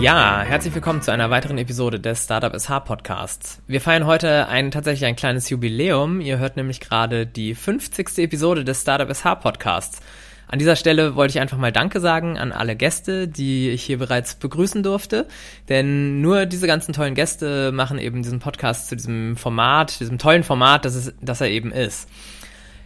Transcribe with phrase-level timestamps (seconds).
[0.00, 3.60] Ja, herzlich willkommen zu einer weiteren Episode des Startup SH Podcasts.
[3.66, 6.20] Wir feiern heute ein tatsächlich ein kleines Jubiläum.
[6.20, 8.18] Ihr hört nämlich gerade die 50.
[8.18, 10.00] Episode des Startup SH Podcasts.
[10.46, 13.98] An dieser Stelle wollte ich einfach mal Danke sagen an alle Gäste, die ich hier
[13.98, 15.26] bereits begrüßen durfte.
[15.68, 20.44] Denn nur diese ganzen tollen Gäste machen eben diesen Podcast zu diesem Format, diesem tollen
[20.44, 22.08] Format, das, es, das er eben ist.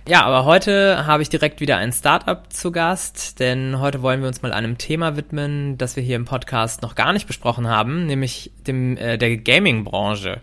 [0.09, 4.27] Ja, aber heute habe ich direkt wieder ein Startup zu Gast, denn heute wollen wir
[4.27, 8.07] uns mal einem Thema widmen, das wir hier im Podcast noch gar nicht besprochen haben,
[8.07, 10.41] nämlich dem äh, der Gaming-Branche.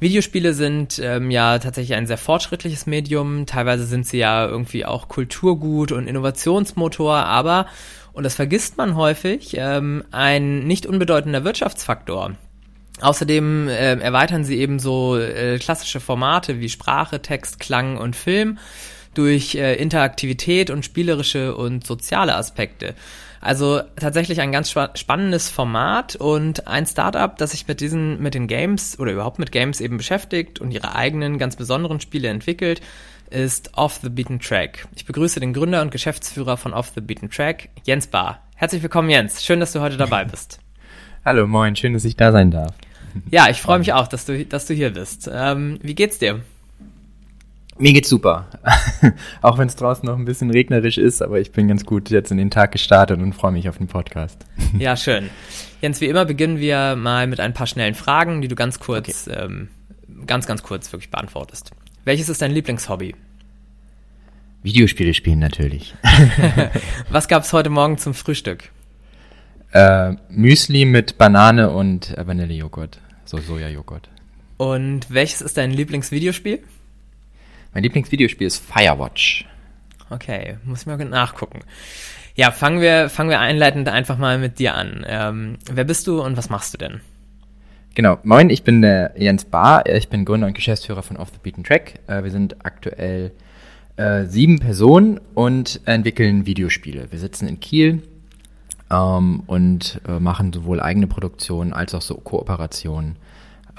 [0.00, 3.46] Videospiele sind ähm, ja tatsächlich ein sehr fortschrittliches Medium.
[3.46, 7.66] Teilweise sind sie ja irgendwie auch Kulturgut und Innovationsmotor, aber,
[8.12, 12.32] und das vergisst man häufig, ähm, ein nicht unbedeutender Wirtschaftsfaktor.
[13.00, 18.58] Außerdem äh, erweitern sie eben so äh, klassische Formate wie Sprache, Text, Klang und Film
[19.14, 22.94] durch äh, Interaktivität und spielerische und soziale Aspekte.
[23.40, 28.48] Also tatsächlich ein ganz spannendes Format und ein Startup, das sich mit diesen, mit den
[28.48, 32.82] Games oder überhaupt mit Games eben beschäftigt und ihre eigenen ganz besonderen Spiele entwickelt,
[33.30, 34.86] ist Off the Beaten Track.
[34.94, 38.42] Ich begrüße den Gründer und Geschäftsführer von Off the Beaten Track, Jens Bahr.
[38.56, 39.42] Herzlich willkommen, Jens.
[39.42, 40.60] Schön, dass du heute dabei bist.
[41.24, 41.76] Hallo, moin.
[41.76, 42.74] Schön, dass ich da sein darf.
[43.30, 45.30] Ja, ich freue mich auch, dass du, dass du hier bist.
[45.32, 46.40] Ähm, wie geht's dir?
[47.78, 48.46] Mir geht's super.
[49.42, 52.30] auch wenn es draußen noch ein bisschen regnerisch ist, aber ich bin ganz gut jetzt
[52.30, 54.44] in den Tag gestartet und freue mich auf den Podcast.
[54.78, 55.30] ja, schön.
[55.80, 59.26] Jens, wie immer beginnen wir mal mit ein paar schnellen Fragen, die du ganz kurz,
[59.26, 59.44] okay.
[59.44, 59.68] ähm,
[60.26, 61.70] ganz, ganz kurz wirklich beantwortest.
[62.04, 63.14] Welches ist dein Lieblingshobby?
[64.62, 65.94] Videospiele spielen natürlich.
[67.08, 68.70] Was gab's heute Morgen zum Frühstück?
[69.72, 72.98] Äh, Müsli mit Banane und äh, Vanillejoghurt.
[73.24, 74.08] So Sojajoghurt.
[74.56, 76.60] Und welches ist dein Lieblingsvideospiel?
[77.72, 79.46] Mein Lieblingsvideospiel ist Firewatch.
[80.10, 81.60] Okay, muss ich mal nachgucken.
[82.34, 85.04] Ja, fangen wir, fangen wir einleitend einfach mal mit dir an.
[85.06, 87.00] Ähm, wer bist du und was machst du denn?
[87.94, 91.38] Genau, moin, ich bin der Jens Bahr, ich bin Gründer und Geschäftsführer von Off the
[91.42, 92.00] Beaten Track.
[92.08, 93.32] Äh, wir sind aktuell
[93.96, 97.10] äh, sieben Personen und entwickeln Videospiele.
[97.10, 98.02] Wir sitzen in Kiel
[98.90, 103.16] ähm, und äh, machen sowohl eigene Produktionen als auch so Kooperationen.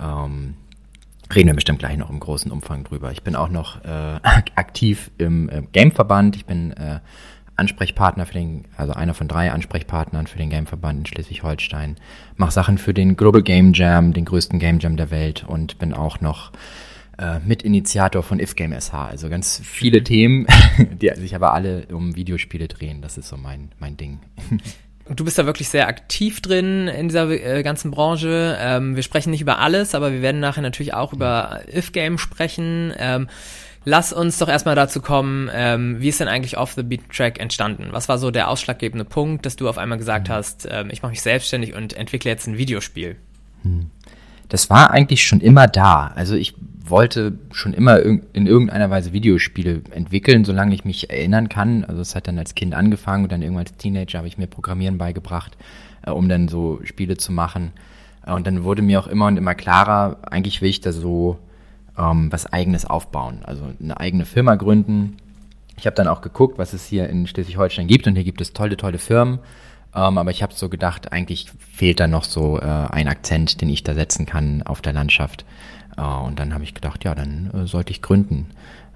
[0.01, 0.55] Ähm,
[1.33, 3.11] reden wir bestimmt gleich noch im großen Umfang drüber.
[3.11, 3.87] Ich bin auch noch äh,
[4.55, 6.35] aktiv im äh, Gameverband.
[6.35, 6.99] Ich bin äh,
[7.55, 11.97] Ansprechpartner für den, also einer von drei Ansprechpartnern für den Gameverband in Schleswig-Holstein.
[12.35, 15.93] Mache Sachen für den Global Game Jam, den größten Game Jam der Welt und bin
[15.93, 16.51] auch noch
[17.17, 18.93] äh, Mitinitiator von IfGame SH.
[18.93, 20.03] Also ganz viele.
[20.03, 20.47] Themen,
[20.79, 23.01] die sich aber alle um Videospiele drehen.
[23.01, 24.19] Das ist so mein, mein Ding.
[25.15, 28.57] du bist da wirklich sehr aktiv drin in dieser äh, ganzen Branche.
[28.59, 32.93] Ähm, wir sprechen nicht über alles, aber wir werden nachher natürlich auch über If-Game sprechen.
[32.97, 33.27] Ähm,
[33.85, 37.39] lass uns doch erstmal dazu kommen, ähm, wie ist denn eigentlich Off the Beat Track
[37.39, 37.89] entstanden?
[37.91, 40.33] Was war so der ausschlaggebende Punkt, dass du auf einmal gesagt mhm.
[40.33, 43.15] hast, ähm, ich mache mich selbstständig und entwickle jetzt ein Videospiel?
[43.63, 43.91] Hm.
[44.51, 46.07] Das war eigentlich schon immer da.
[46.07, 51.85] Also ich wollte schon immer in irgendeiner Weise Videospiele entwickeln, solange ich mich erinnern kann.
[51.85, 54.47] Also es hat dann als Kind angefangen und dann irgendwann als Teenager habe ich mir
[54.47, 55.55] Programmieren beigebracht,
[56.05, 57.71] äh, um dann so Spiele zu machen.
[58.25, 61.39] Äh, und dann wurde mir auch immer und immer klarer, eigentlich will ich da so
[61.97, 65.15] ähm, was eigenes aufbauen, also eine eigene Firma gründen.
[65.77, 68.51] Ich habe dann auch geguckt, was es hier in Schleswig-Holstein gibt und hier gibt es
[68.51, 69.39] tolle, tolle Firmen.
[69.93, 73.69] Ähm, aber ich habe so gedacht, eigentlich fehlt da noch so äh, ein Akzent, den
[73.69, 75.45] ich da setzen kann auf der Landschaft.
[75.97, 78.51] Äh, und dann habe ich gedacht, ja, dann äh, sollte ich gründen.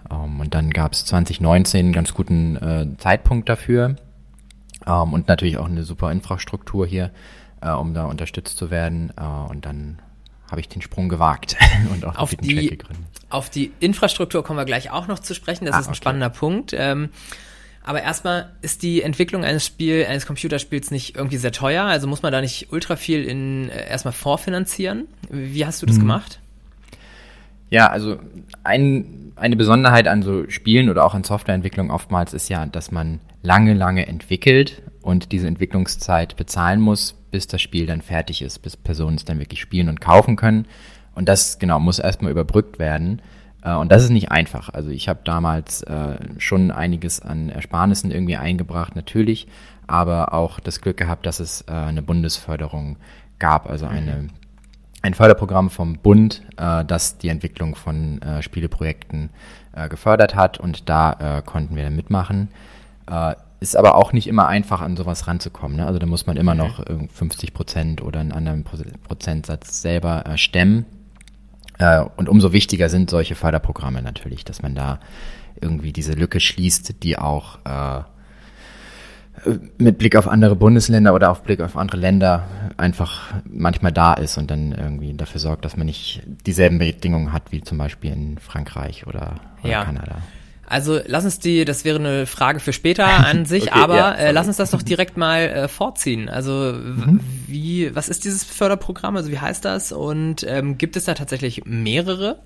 [0.09, 3.95] Ähm, und dann gab es 2019 einen ganz guten äh, Zeitpunkt dafür
[4.85, 7.11] ähm, und natürlich auch eine super Infrastruktur hier,
[7.61, 9.09] um da unterstützt zu werden.
[9.09, 9.97] und dann
[10.51, 11.55] habe ich den Sprung gewagt
[11.91, 13.05] und auch auf die, gegründet.
[13.29, 15.66] Auf die Infrastruktur kommen wir gleich auch noch zu sprechen.
[15.66, 15.97] Das ah, ist ein okay.
[15.97, 16.75] spannender Punkt.
[17.88, 21.84] Aber erstmal ist die Entwicklung eines Spiel, eines Computerspiels nicht irgendwie sehr teuer.
[21.84, 25.07] Also muss man da nicht ultra viel in äh, erstmal vorfinanzieren.
[25.29, 26.01] Wie hast du das mhm.
[26.01, 26.40] gemacht?
[27.69, 28.18] Ja, also
[28.64, 33.20] ein, eine Besonderheit an so Spielen oder auch an Softwareentwicklung oftmals ist ja, dass man
[33.43, 38.76] lange, lange entwickelt und diese Entwicklungszeit bezahlen muss, bis das Spiel dann fertig ist, bis
[38.78, 40.66] Personen es dann wirklich spielen und kaufen können.
[41.14, 43.22] Und das, genau, muss erstmal überbrückt werden.
[43.66, 44.70] Äh, und das ist nicht einfach.
[44.70, 49.47] Also ich habe damals äh, schon einiges an Ersparnissen irgendwie eingebracht, natürlich,
[49.88, 52.97] aber auch das Glück gehabt, dass es äh, eine Bundesförderung
[53.40, 54.29] gab, also eine mhm
[55.02, 59.29] ein Förderprogramm vom Bund, äh, das die Entwicklung von Spieleprojekten
[59.88, 62.47] gefördert hat und da konnten wir dann mitmachen.
[63.59, 65.78] Ist aber auch nicht immer einfach, an sowas ranzukommen.
[65.78, 65.85] Ne?
[65.85, 66.84] Also da muss man immer noch
[67.14, 70.85] 50 Prozent oder einen anderen Prozentsatz selber stemmen.
[72.16, 74.99] Und umso wichtiger sind solche Förderprogramme natürlich, dass man da
[75.59, 77.59] irgendwie diese Lücke schließt, die auch
[79.77, 84.37] mit Blick auf andere Bundesländer oder auf Blick auf andere Länder einfach manchmal da ist
[84.37, 88.37] und dann irgendwie dafür sorgt, dass man nicht dieselben Bedingungen hat wie zum Beispiel in
[88.37, 89.83] Frankreich oder, oder Ja.
[89.83, 90.17] Kanada.
[90.67, 94.12] Also lass uns die, das wäre eine Frage für später an sich, Okay, aber ja,
[94.14, 96.29] äh, lass uns das doch direkt mal äh, vorziehen.
[96.29, 97.20] Also Mhm.
[97.47, 99.16] wie, was ist dieses Förderprogramm?
[99.16, 99.91] Also wie heißt das?
[99.91, 102.40] Und ähm, gibt es da tatsächlich mehrere?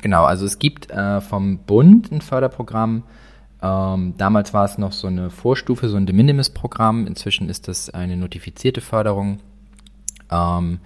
[0.00, 3.02] Genau, also es gibt äh, vom Bund ein Förderprogramm.
[3.60, 7.06] Ähm, damals war es noch so eine Vorstufe, so ein De Minimis-Programm.
[7.06, 9.40] Inzwischen ist das eine notifizierte Förderung,
[10.30, 10.78] ähm,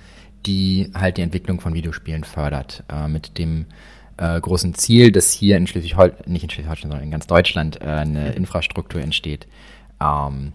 [0.46, 2.84] die halt die Entwicklung von Videospielen fördert.
[2.90, 3.66] Äh, mit dem
[4.16, 7.86] äh, großen Ziel, dass hier in Schleswig-Holstein, nicht in Schleswig-Holstein, sondern in ganz Deutschland äh,
[7.86, 9.46] eine Infrastruktur entsteht,
[10.00, 10.52] ähm,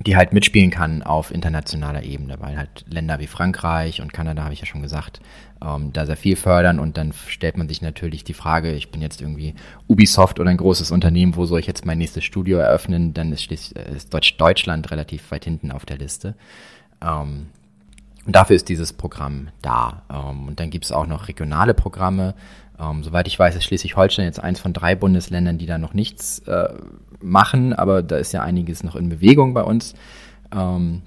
[0.00, 4.52] die halt mitspielen kann auf internationaler Ebene, weil halt Länder wie Frankreich und Kanada, habe
[4.52, 5.20] ich ja schon gesagt,
[5.62, 9.00] ähm, da sehr viel fördern und dann stellt man sich natürlich die Frage, ich bin
[9.00, 9.54] jetzt irgendwie
[9.86, 13.50] Ubisoft oder ein großes Unternehmen, wo soll ich jetzt mein nächstes Studio eröffnen, dann ist,
[13.50, 16.34] äh, ist Deutsch Deutschland relativ weit hinten auf der Liste.
[17.00, 17.46] Ähm,
[18.26, 20.02] und dafür ist dieses Programm da.
[20.10, 22.34] Ähm, und dann gibt es auch noch regionale Programme.
[22.78, 26.40] Ähm, soweit ich weiß, ist Schleswig-Holstein jetzt eins von drei Bundesländern, die da noch nichts
[26.40, 26.74] äh,
[27.20, 29.94] machen, aber da ist ja einiges noch in Bewegung bei uns,
[30.52, 31.02] ähm,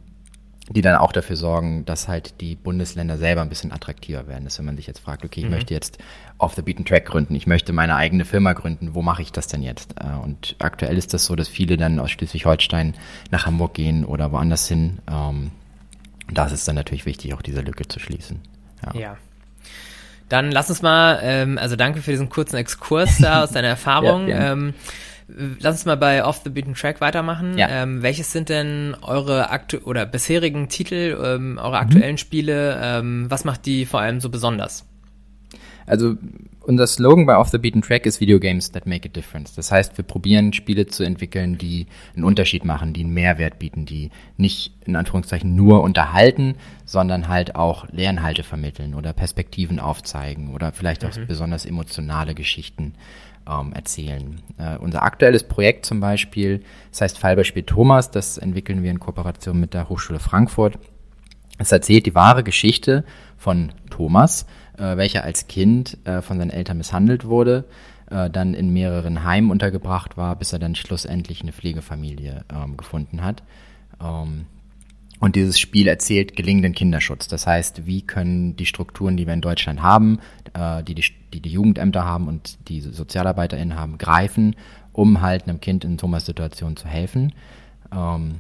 [0.70, 4.44] die dann auch dafür sorgen, dass halt die Bundesländer selber ein bisschen attraktiver werden.
[4.44, 5.98] Dass wenn man sich jetzt fragt, okay, ich möchte jetzt
[6.40, 9.48] off the beaten track gründen, ich möchte meine eigene Firma gründen, wo mache ich das
[9.48, 9.96] denn jetzt?
[9.98, 12.96] Äh, und aktuell ist das so, dass viele dann aus Schleswig-Holstein
[13.32, 15.00] nach Hamburg gehen oder woanders hin.
[15.10, 15.52] Ähm,
[16.28, 18.42] und da ist es dann natürlich wichtig, auch diese Lücke zu schließen.
[18.84, 19.00] Ja.
[19.00, 19.18] Ja.
[20.30, 24.28] Dann lass uns mal, ähm, also danke für diesen kurzen Exkurs da aus deiner Erfahrung.
[24.28, 24.74] Ja, ähm,
[25.60, 27.58] lass uns mal bei Off the Beaten Track weitermachen.
[27.58, 27.68] Ja.
[27.70, 31.58] Ähm, welches sind denn eure aktu oder bisherigen Titel, ähm, Mhm.
[31.60, 32.80] eure aktuellen Spiele?
[32.82, 34.86] Ähm, was macht die vor allem so besonders?
[35.86, 36.16] Also
[36.68, 39.56] unser Slogan bei Off the Beaten Track ist Video Games that make a difference.
[39.56, 43.86] Das heißt, wir probieren Spiele zu entwickeln, die einen Unterschied machen, die einen Mehrwert bieten,
[43.86, 46.56] die nicht in Anführungszeichen nur unterhalten,
[46.86, 52.94] sondern halt auch Lernhalte vermitteln oder Perspektiven aufzeigen oder vielleicht auch besonders emotionale Geschichten
[53.50, 54.42] ähm, erzählen.
[54.58, 59.60] Äh, unser aktuelles Projekt zum Beispiel, das heißt Fallbeispiel Thomas, das entwickeln wir in Kooperation
[59.60, 60.78] mit der Hochschule Frankfurt.
[61.58, 63.06] Es erzählt die wahre Geschichte
[63.38, 64.46] von Thomas,
[64.78, 67.66] äh, welcher als Kind äh, von seinen Eltern misshandelt wurde,
[68.10, 73.24] äh, dann in mehreren Heimen untergebracht war, bis er dann schlussendlich eine Pflegefamilie ähm, gefunden
[73.24, 73.44] hat.
[74.02, 74.46] Ähm,
[75.20, 77.28] und dieses Spiel erzählt gelingenden Kinderschutz.
[77.28, 80.20] Das heißt, wie können die Strukturen, die wir in Deutschland haben,
[80.54, 81.04] äh, die, die
[81.34, 84.56] die die Jugendämter haben und die SozialarbeiterInnen haben, greifen,
[84.94, 87.34] um halt einem Kind in Thomas Situation zu helfen.
[87.92, 88.36] Ähm,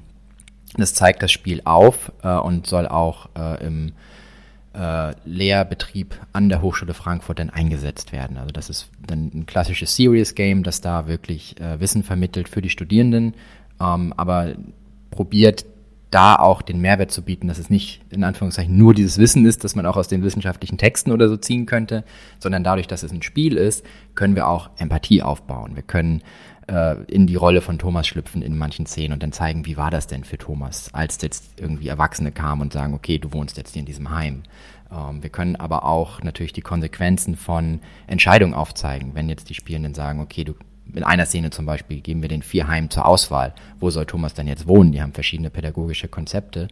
[0.75, 3.93] das zeigt das Spiel auf äh, und soll auch äh, im
[4.77, 8.37] äh, Lehrbetrieb an der Hochschule Frankfurt dann eingesetzt werden.
[8.37, 12.61] Also das ist dann ein klassisches Serious Game, das da wirklich äh, Wissen vermittelt für
[12.61, 13.33] die Studierenden,
[13.81, 14.53] ähm, aber
[15.09, 15.65] probiert
[16.11, 19.63] da auch den Mehrwert zu bieten, dass es nicht in Anführungszeichen nur dieses Wissen ist,
[19.63, 22.03] das man auch aus den wissenschaftlichen Texten oder so ziehen könnte,
[22.39, 23.85] sondern dadurch, dass es ein Spiel ist,
[24.15, 25.75] können wir auch Empathie aufbauen.
[25.75, 26.21] Wir können
[26.67, 29.91] äh, in die Rolle von Thomas schlüpfen in manchen Szenen und dann zeigen, wie war
[29.91, 33.73] das denn für Thomas, als jetzt irgendwie Erwachsene kamen und sagen, okay, du wohnst jetzt
[33.73, 34.43] hier in diesem Heim.
[34.91, 39.93] Ähm, wir können aber auch natürlich die Konsequenzen von Entscheidungen aufzeigen, wenn jetzt die Spielenden
[39.93, 40.53] sagen, okay, du
[40.93, 43.53] in einer Szene zum Beispiel geben wir den vier Heimen zur Auswahl.
[43.79, 44.93] Wo soll Thomas denn jetzt wohnen?
[44.93, 46.69] Die haben verschiedene pädagogische Konzepte.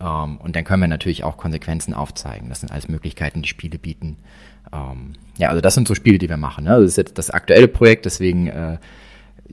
[0.00, 2.48] Ähm, und dann können wir natürlich auch Konsequenzen aufzeigen.
[2.48, 4.18] Das sind alles Möglichkeiten, die Spiele bieten.
[4.72, 6.64] Ähm, ja, also das sind so Spiele, die wir machen.
[6.64, 6.70] Ne?
[6.70, 8.78] Das ist jetzt das aktuelle Projekt, deswegen äh,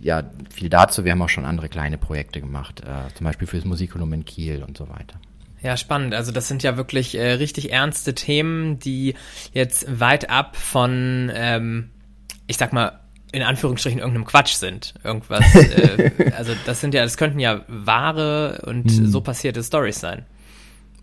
[0.03, 1.05] ja viel dazu.
[1.05, 4.63] Wir haben auch schon andere kleine Projekte gemacht, äh, zum Beispiel fürs Musikkolum in Kiel
[4.63, 5.19] und so weiter.
[5.61, 6.13] Ja, spannend.
[6.13, 9.15] Also das sind ja wirklich äh, richtig ernste Themen, die
[9.53, 11.89] jetzt weit ab von, ähm,
[12.47, 12.99] ich sag mal,
[13.31, 14.93] in Anführungsstrichen irgendeinem Quatsch sind.
[15.03, 15.43] Irgendwas.
[15.55, 20.25] äh, also das sind ja, das könnten ja wahre und so passierte Stories sein.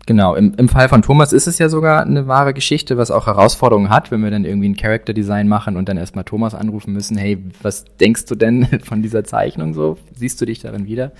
[0.07, 3.27] Genau, im, im Fall von Thomas ist es ja sogar eine wahre Geschichte, was auch
[3.27, 6.93] Herausforderungen hat, wenn wir dann irgendwie ein Character Design machen und dann erstmal Thomas anrufen
[6.93, 9.97] müssen, hey, was denkst du denn von dieser Zeichnung so?
[10.15, 11.11] Siehst du dich darin wieder?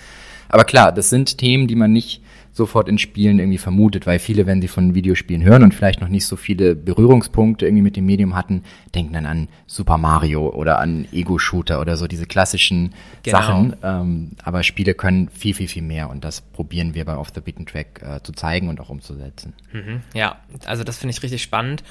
[0.49, 2.21] Aber klar, das sind Themen, die man nicht
[2.53, 6.09] sofort in Spielen irgendwie vermutet, weil viele, wenn sie von Videospielen hören und vielleicht noch
[6.09, 10.79] nicht so viele Berührungspunkte irgendwie mit dem Medium hatten, denken dann an Super Mario oder
[10.79, 12.93] an Ego-Shooter oder so diese klassischen
[13.23, 13.37] Genau.
[13.37, 13.75] Sachen.
[13.83, 17.41] Ähm, aber Spiele können viel, viel, viel mehr und das probieren wir bei Off the
[17.41, 19.53] Beaten Track äh, zu zeigen und auch umzusetzen.
[19.71, 20.01] Mhm.
[20.13, 21.83] Ja, also das finde ich richtig spannend.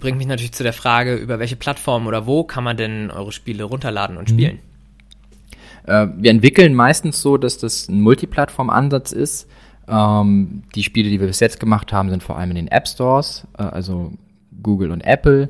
[0.00, 3.32] Bringt mich natürlich zu der Frage, über welche Plattform oder wo kann man denn eure
[3.32, 4.58] Spiele runterladen und spielen?
[5.86, 9.48] Äh, wir entwickeln meistens so, dass das ein Multiplattform-Ansatz ist.
[9.88, 12.86] Ähm, die Spiele, die wir bis jetzt gemacht haben, sind vor allem in den App
[12.86, 14.12] Stores, äh, also
[14.62, 15.48] Google und Apple,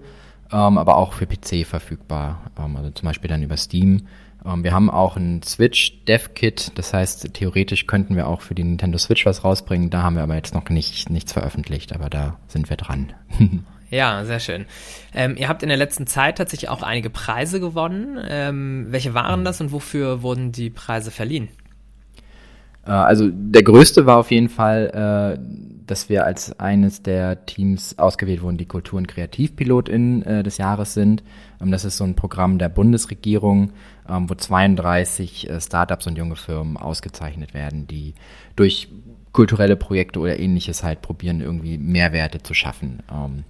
[0.53, 2.51] ähm, aber auch für PC verfügbar.
[2.59, 4.07] Ähm, also zum Beispiel dann über Steam.
[4.45, 8.55] Ähm, wir haben auch ein Switch Dev Kit, das heißt, theoretisch könnten wir auch für
[8.55, 9.91] die Nintendo Switch was rausbringen.
[9.91, 13.13] Da haben wir aber jetzt noch nicht, nichts veröffentlicht, aber da sind wir dran.
[13.91, 14.67] Ja, sehr schön.
[15.15, 18.19] Ähm, ihr habt in der letzten Zeit tatsächlich auch einige Preise gewonnen.
[18.29, 21.49] Ähm, welche waren das und wofür wurden die Preise verliehen?
[22.89, 27.99] Äh, also der größte war auf jeden Fall, äh, dass wir als eines der Teams
[27.99, 31.23] ausgewählt wurden, die Kultur- und KreativpilotInnen äh, des Jahres sind.
[31.61, 33.73] Ähm, das ist so ein Programm der Bundesregierung,
[34.09, 38.15] ähm, wo 32 äh, Startups und junge Firmen ausgezeichnet werden, die
[38.57, 38.89] durch
[39.33, 43.03] kulturelle Projekte oder ähnliches halt probieren, irgendwie Mehrwerte zu schaffen.
[43.13, 43.45] Ähm,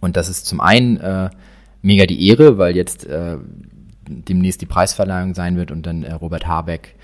[0.00, 1.30] und das ist zum einen
[1.82, 3.06] mega die Ehre, weil jetzt
[4.06, 6.94] demnächst die Preisverleihung sein wird und dann Robert Habeck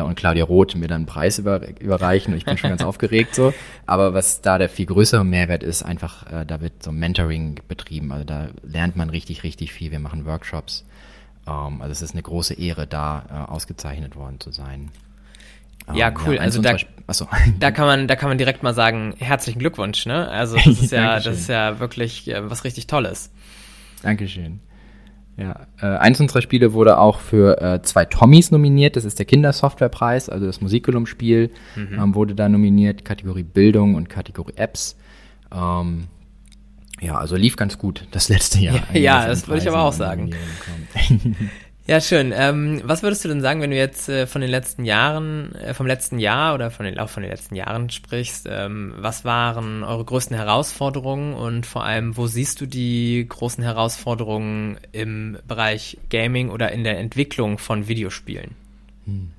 [0.00, 3.34] und Claudia Roth mir dann einen Preis über, überreichen und ich bin schon ganz aufgeregt
[3.34, 3.52] so.
[3.86, 8.12] Aber was da der viel größere Mehrwert ist, einfach, äh, da wird so Mentoring betrieben.
[8.12, 9.90] Also da lernt man richtig, richtig viel.
[9.90, 10.84] Wir machen Workshops.
[11.46, 14.90] Ähm, also es ist eine große Ehre, da äh, ausgezeichnet worden zu sein.
[15.92, 16.34] Ja, ähm, cool.
[16.36, 17.28] Ja, also da, achso.
[17.58, 20.28] da kann man, da kann man direkt mal sagen, herzlichen Glückwunsch, ne?
[20.28, 23.30] Also das ist ja, das ist ja wirklich äh, was richtig Tolles.
[24.02, 24.60] Dankeschön.
[25.36, 28.96] Ja, äh, eins unserer Spiele wurde auch für äh, zwei Tommys nominiert.
[28.96, 31.98] Das ist der Kindersoftwarepreis, also das Musiculum-Spiel mhm.
[31.98, 34.96] ähm, wurde da nominiert, Kategorie Bildung und Kategorie Apps.
[35.50, 36.08] Ähm,
[37.00, 38.82] ja, also lief ganz gut das letzte Jahr.
[38.92, 40.30] Ja, ja das würde ich aber auch sagen.
[41.84, 42.32] Ja, schön.
[42.34, 45.74] Ähm, was würdest du denn sagen, wenn du jetzt äh, von den letzten Jahren, äh,
[45.74, 48.46] vom letzten Jahr oder von den, auch von den letzten Jahren sprichst?
[48.48, 54.76] Ähm, was waren eure größten Herausforderungen und vor allem, wo siehst du die großen Herausforderungen
[54.92, 58.52] im Bereich Gaming oder in der Entwicklung von Videospielen?
[59.06, 59.32] Hm.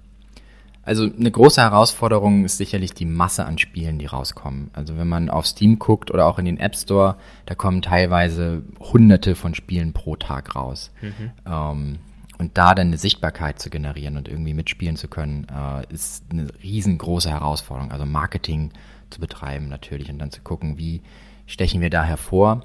[0.85, 4.69] Also eine große Herausforderung ist sicherlich die Masse an Spielen, die rauskommen.
[4.73, 8.63] Also wenn man auf Steam guckt oder auch in den App Store, da kommen teilweise
[8.81, 10.91] hunderte von Spielen pro Tag raus.
[11.01, 11.31] Mhm.
[11.47, 11.99] Ähm,
[12.43, 16.47] und da dann eine Sichtbarkeit zu generieren und irgendwie mitspielen zu können, äh, ist eine
[16.61, 17.91] riesengroße Herausforderung.
[17.93, 18.71] Also Marketing
[19.09, 21.01] zu betreiben natürlich und dann zu gucken, wie
[21.45, 22.63] stechen wir da hervor.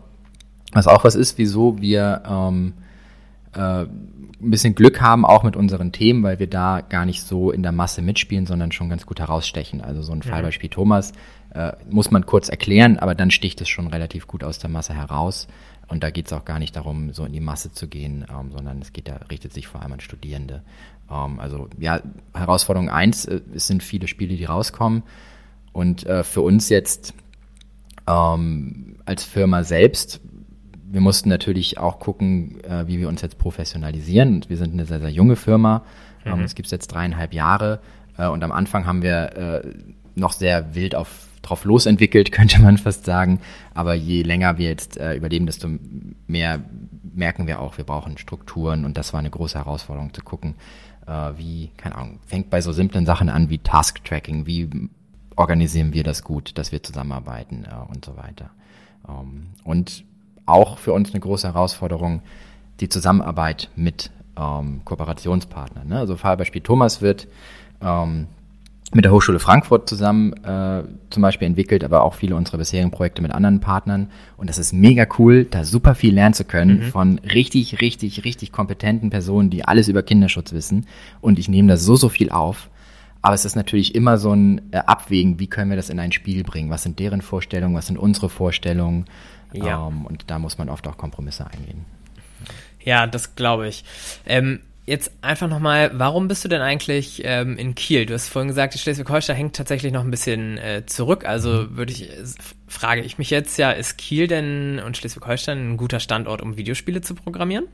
[0.73, 2.75] Was auch was ist, wieso wir ähm,
[3.55, 7.53] äh, ein bisschen Glück haben, auch mit unseren Themen, weil wir da gar nicht so
[7.53, 9.81] in der Masse mitspielen, sondern schon ganz gut herausstechen.
[9.81, 10.31] Also so ein ja.
[10.31, 11.13] Fallbeispiel Thomas
[11.55, 14.95] äh, muss man kurz erklären, aber dann sticht es schon relativ gut aus der Masse
[14.95, 15.47] heraus.
[15.89, 18.53] Und da geht es auch gar nicht darum, so in die Masse zu gehen, ähm,
[18.53, 20.63] sondern es geht da, richtet sich vor allem an Studierende.
[21.11, 22.01] Ähm, also ja,
[22.35, 25.03] Herausforderung eins, äh, es sind viele Spiele, die rauskommen.
[25.73, 27.15] Und äh, für uns jetzt
[28.07, 30.21] ähm, als Firma selbst,
[30.91, 34.35] wir mussten natürlich auch gucken, äh, wie wir uns jetzt professionalisieren.
[34.35, 35.85] Und wir sind eine sehr, sehr junge Firma.
[36.25, 36.45] Ähm, mhm.
[36.45, 37.81] Es gibt es jetzt dreieinhalb Jahre.
[38.17, 39.69] Äh, und am Anfang haben wir äh,
[40.15, 43.41] noch sehr wild auf drauf losentwickelt, könnte man fast sagen.
[43.75, 45.69] Aber je länger wir jetzt äh, überleben, desto
[46.27, 46.63] mehr
[47.15, 50.55] merken wir auch, wir brauchen Strukturen und das war eine große Herausforderung zu gucken,
[51.07, 54.69] äh, wie, keine Ahnung, fängt bei so simplen Sachen an wie Task-Tracking, wie
[55.37, 58.51] organisieren wir das gut, dass wir zusammenarbeiten äh, und so weiter.
[59.09, 60.05] Ähm, und
[60.47, 62.23] auch für uns eine große Herausforderung,
[62.81, 65.89] die Zusammenarbeit mit ähm, Kooperationspartnern.
[65.89, 65.99] Ne?
[65.99, 67.29] Also Fallbeispiel Thomas wird
[67.81, 68.29] ähm,
[68.95, 73.21] mit der Hochschule Frankfurt zusammen äh, zum Beispiel entwickelt, aber auch viele unserer bisherigen Projekte
[73.21, 74.11] mit anderen Partnern.
[74.37, 76.83] Und das ist mega cool, da super viel lernen zu können mhm.
[76.85, 80.87] von richtig, richtig, richtig kompetenten Personen, die alles über Kinderschutz wissen.
[81.21, 82.71] Und ich nehme da so, so viel auf.
[83.21, 86.13] Aber es ist natürlich immer so ein äh, Abwägen, wie können wir das in ein
[86.13, 86.71] Spiel bringen?
[86.71, 87.75] Was sind deren Vorstellungen?
[87.75, 89.05] Was sind unsere Vorstellungen?
[89.53, 89.89] Ja.
[89.89, 91.85] Ähm, und da muss man oft auch Kompromisse eingehen.
[92.85, 93.85] Ja, das glaube ich.
[94.25, 98.07] Ähm, jetzt einfach nochmal, warum bist du denn eigentlich ähm, in Kiel?
[98.07, 101.25] Du hast vorhin gesagt, Schleswig-Holstein hängt tatsächlich noch ein bisschen äh, zurück.
[101.27, 101.77] Also mhm.
[101.77, 102.11] würde ich,
[102.67, 107.03] frage ich mich jetzt ja, ist Kiel denn und Schleswig-Holstein ein guter Standort, um Videospiele
[107.03, 107.67] zu programmieren?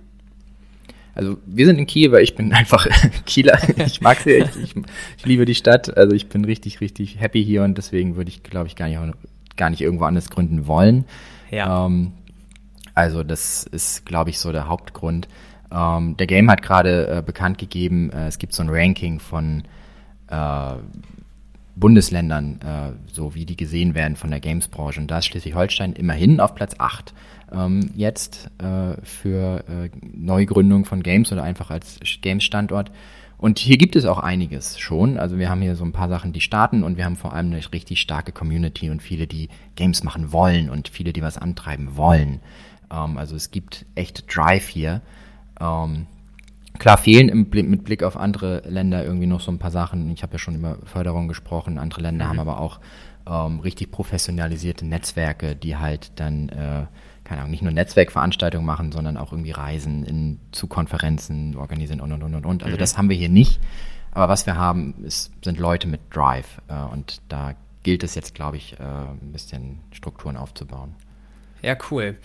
[1.15, 2.87] Also wir sind in Kiel, weil ich bin einfach
[3.27, 3.59] Kieler.
[3.87, 4.57] Ich mag sie echt.
[4.57, 5.97] Ich, ich, liebe die Stadt.
[5.97, 8.99] Also ich bin richtig, richtig happy hier und deswegen würde ich, glaube ich, gar nicht,
[9.57, 11.05] gar nicht irgendwo anders gründen wollen.
[11.51, 11.87] Ja.
[11.87, 12.13] Ähm,
[12.95, 15.29] also das ist, glaube ich, so der Hauptgrund.
[15.75, 19.65] Ähm, der Game hat gerade äh, bekannt gegeben, äh, es gibt so ein Ranking von
[20.29, 20.75] äh,
[21.77, 25.01] Bundesländern, äh, so wie die gesehen werden von der Games-Branche.
[25.01, 27.13] Und da ist Schleswig-Holstein immerhin auf Platz 8
[27.53, 32.93] ähm, jetzt äh, für äh, Neugründung von Games oder einfach als Games-Standort.
[33.37, 35.19] Und hier gibt es auch einiges schon.
[35.19, 37.53] Also wir haben hier so ein paar Sachen, die starten und wir haben vor allem
[37.53, 41.97] eine richtig starke Community und viele, die Games machen wollen und viele, die was antreiben
[41.97, 42.41] wollen.
[42.93, 45.03] Ähm, also es gibt echt Drive hier.
[45.61, 46.07] Ähm,
[46.79, 50.11] klar fehlen im Blick, mit Blick auf andere Länder irgendwie noch so ein paar Sachen.
[50.13, 51.79] Ich habe ja schon über Förderung gesprochen.
[51.79, 52.29] Andere Länder mhm.
[52.31, 52.81] haben aber auch
[53.27, 56.87] ähm, richtig professionalisierte Netzwerke, die halt dann äh,
[57.25, 62.13] keine Ahnung, nicht nur Netzwerkveranstaltungen machen, sondern auch irgendwie Reisen in, zu Konferenzen organisieren und
[62.13, 62.63] und und und und.
[62.63, 62.81] Also mhm.
[62.81, 63.61] das haben wir hier nicht.
[64.13, 66.61] Aber was wir haben, ist, sind Leute mit Drive.
[66.69, 70.95] Äh, und da gilt es jetzt, glaube ich, äh, ein bisschen Strukturen aufzubauen.
[71.65, 72.17] Ja, cool.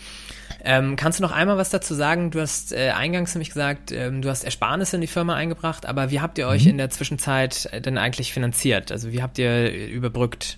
[0.63, 2.31] Ähm, kannst du noch einmal was dazu sagen?
[2.31, 6.12] Du hast äh, eingangs nämlich gesagt, ähm, du hast Ersparnisse in die Firma eingebracht, aber
[6.12, 6.72] wie habt ihr euch mhm.
[6.72, 8.91] in der Zwischenzeit denn eigentlich finanziert?
[8.91, 10.58] Also wie habt ihr überbrückt?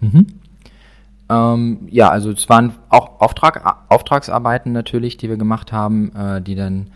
[0.00, 0.26] Mhm.
[1.28, 6.54] Ähm, ja, also es waren auch Auftrag, Auftragsarbeiten natürlich, die wir gemacht haben, äh, die
[6.54, 6.90] dann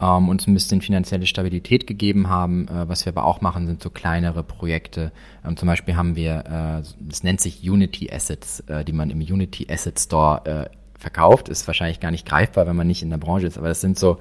[0.00, 2.68] ähm, uns ein bisschen finanzielle Stabilität gegeben haben.
[2.68, 5.12] Äh, was wir aber auch machen, sind so kleinere Projekte.
[5.44, 9.20] Ähm, zum Beispiel haben wir, äh, es nennt sich Unity Assets, äh, die man im
[9.20, 11.48] Unity Asset Store äh, verkauft.
[11.48, 13.98] Ist wahrscheinlich gar nicht greifbar, wenn man nicht in der Branche ist, aber das sind
[13.98, 14.18] so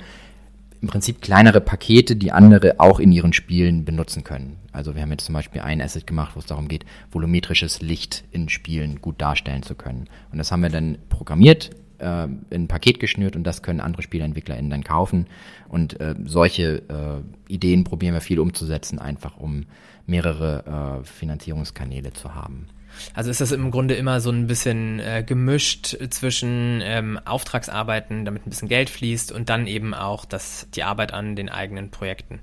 [0.83, 4.57] im Prinzip kleinere Pakete, die andere auch in ihren Spielen benutzen können.
[4.73, 8.25] Also wir haben jetzt zum Beispiel ein Asset gemacht, wo es darum geht, volumetrisches Licht
[8.31, 10.09] in Spielen gut darstellen zu können.
[10.31, 11.69] Und das haben wir dann programmiert,
[12.03, 15.27] äh, in ein Paket geschnürt und das können andere SpieleentwicklerInnen dann kaufen.
[15.69, 19.65] Und äh, solche äh, Ideen probieren wir viel umzusetzen, einfach um
[20.05, 22.67] mehrere äh, Finanzierungskanäle zu haben.
[23.13, 28.45] Also ist das im Grunde immer so ein bisschen äh, gemischt zwischen ähm, Auftragsarbeiten, damit
[28.45, 32.39] ein bisschen Geld fließt und dann eben auch das, die Arbeit an den eigenen Projekten.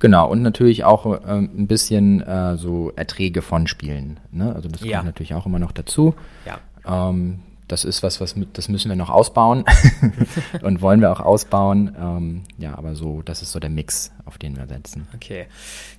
[0.00, 4.20] Genau, und natürlich auch ähm, ein bisschen äh, so Erträge von Spielen.
[4.30, 4.54] Ne?
[4.54, 5.02] Also das kommt ja.
[5.02, 6.14] natürlich auch immer noch dazu.
[6.46, 6.60] Ja.
[6.86, 9.64] Ähm, das ist was, was mit, das müssen wir noch ausbauen
[10.62, 11.94] und wollen wir auch ausbauen.
[12.00, 15.06] Ähm, ja, aber so, das ist so der Mix, auf den wir setzen.
[15.14, 15.46] Okay.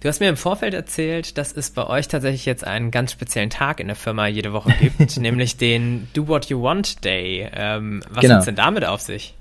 [0.01, 3.49] Du hast mir im Vorfeld erzählt, dass es bei euch tatsächlich jetzt einen ganz speziellen
[3.49, 7.49] Tag in der Firma jede Woche gibt, nämlich den Do What You Want Day.
[7.53, 8.33] Ähm, was genau.
[8.35, 9.35] hat es denn damit auf sich?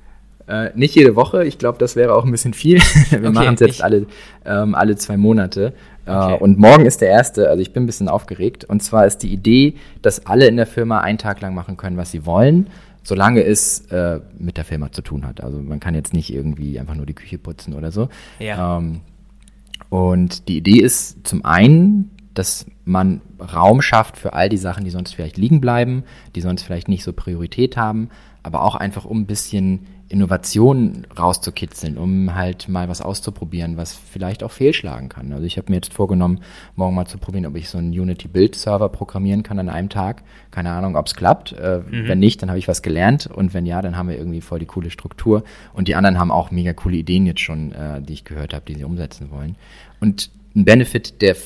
[0.48, 2.78] Äh, nicht jede Woche, ich glaube, das wäre auch ein bisschen viel.
[3.10, 4.06] wir okay, machen es jetzt alle,
[4.46, 5.74] ähm, alle zwei Monate.
[6.06, 6.36] Äh, okay.
[6.40, 8.64] und morgen ist der erste, also ich bin ein bisschen aufgeregt.
[8.64, 11.98] Und zwar ist die Idee, dass alle in der Firma einen Tag lang machen können,
[11.98, 12.68] was sie wollen,
[13.02, 15.42] solange es äh, mit der Firma zu tun hat.
[15.42, 18.08] Also man kann jetzt nicht irgendwie einfach nur die Küche putzen oder so.
[18.38, 18.78] Ja.
[18.78, 19.00] Ähm,
[19.90, 24.90] und die Idee ist zum einen, dass man Raum schafft für all die Sachen, die
[24.90, 28.10] sonst vielleicht liegen bleiben, die sonst vielleicht nicht so Priorität haben,
[28.48, 34.42] aber auch einfach um ein bisschen Innovationen rauszukitzeln, um halt mal was auszuprobieren, was vielleicht
[34.42, 35.30] auch fehlschlagen kann.
[35.34, 36.40] Also ich habe mir jetzt vorgenommen,
[36.76, 40.22] morgen mal zu probieren, ob ich so einen Unity-Build-Server programmieren kann an einem Tag.
[40.50, 41.52] Keine Ahnung, ob es klappt.
[41.52, 42.08] Äh, mhm.
[42.08, 44.60] Wenn nicht, dann habe ich was gelernt und wenn ja, dann haben wir irgendwie voll
[44.60, 45.44] die coole Struktur.
[45.74, 48.64] Und die anderen haben auch mega coole Ideen jetzt schon, äh, die ich gehört habe,
[48.66, 49.56] die sie umsetzen wollen.
[50.00, 51.36] Und ein Benefit, der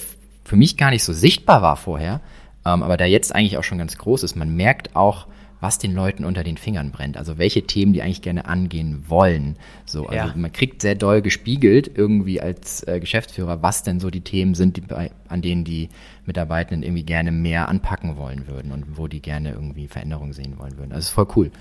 [0.45, 2.21] für mich gar nicht so sichtbar war vorher,
[2.65, 5.27] ähm, aber der jetzt eigentlich auch schon ganz groß ist, man merkt auch,
[5.63, 7.17] was den Leuten unter den Fingern brennt.
[7.17, 9.55] Also welche Themen die eigentlich gerne angehen wollen.
[9.87, 10.35] So, also ja.
[10.37, 14.77] man kriegt sehr doll gespiegelt irgendwie als äh, Geschäftsführer, was denn so die Themen sind,
[14.77, 15.89] die bei, an denen die
[16.27, 20.77] Mitarbeitenden irgendwie gerne mehr anpacken wollen würden und wo die gerne irgendwie Veränderungen sehen wollen
[20.77, 20.91] würden.
[20.91, 21.53] Also es ist voll cool.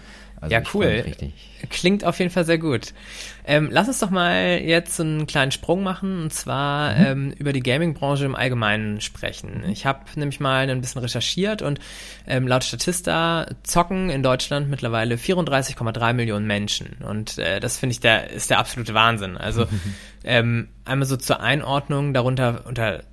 [0.42, 1.06] Also ja, cool.
[1.70, 2.94] Klingt auf jeden Fall sehr gut.
[3.46, 7.06] Ähm, lass uns doch mal jetzt einen kleinen Sprung machen und zwar mhm.
[7.06, 9.64] ähm, über die Gaming-Branche im Allgemeinen sprechen.
[9.70, 11.80] Ich habe nämlich mal ein bisschen recherchiert und
[12.28, 18.00] ähm, laut Statista zocken in Deutschland mittlerweile 34,3 Millionen Menschen und äh, das finde ich
[18.00, 19.38] der ist der absolute Wahnsinn.
[19.38, 19.68] Also
[20.24, 23.04] ähm, einmal so zur Einordnung darunter unter